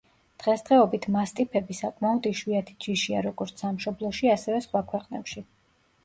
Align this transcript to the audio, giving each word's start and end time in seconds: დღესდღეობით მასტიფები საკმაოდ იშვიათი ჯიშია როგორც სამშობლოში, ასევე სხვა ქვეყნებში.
დღესდღეობით 0.43 1.03
მასტიფები 1.15 1.75
საკმაოდ 1.79 2.29
იშვიათი 2.29 2.75
ჯიშია 2.85 3.19
როგორც 3.25 3.61
სამშობლოში, 3.65 4.31
ასევე 4.37 4.63
სხვა 4.67 4.81
ქვეყნებში. 4.93 5.45